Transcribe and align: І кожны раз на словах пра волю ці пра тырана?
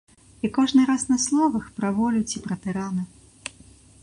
І 0.47 0.49
кожны 0.57 0.85
раз 0.91 1.03
на 1.11 1.17
словах 1.25 1.69
пра 1.77 1.93
волю 2.01 2.21
ці 2.33 2.37
пра 2.47 2.55
тырана? 2.65 3.03